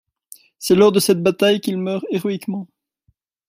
[0.57, 2.67] C'est lors de cette bataille qu'il meurt héroïquement.